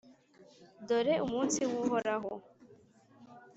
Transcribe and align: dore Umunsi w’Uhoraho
dore 0.87 1.13
Umunsi 1.25 1.59
w’Uhoraho 1.71 2.33